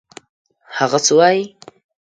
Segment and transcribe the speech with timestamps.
[0.77, 1.43] هغه څه وايي.